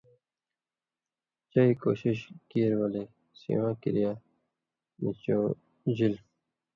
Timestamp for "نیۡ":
5.01-5.17